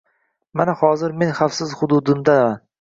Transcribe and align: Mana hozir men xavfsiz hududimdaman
Mana 0.61 0.75
hozir 0.79 1.15
men 1.25 1.35
xavfsiz 1.43 1.77
hududimdaman 1.83 2.61